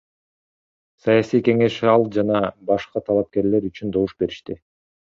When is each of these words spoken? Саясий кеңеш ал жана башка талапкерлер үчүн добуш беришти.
Саясий 1.03 1.43
кеңеш 1.49 1.77
ал 1.93 2.07
жана 2.17 2.41
башка 2.73 3.05
талапкерлер 3.13 3.71
үчүн 3.73 3.97
добуш 3.99 4.21
беришти. 4.25 4.63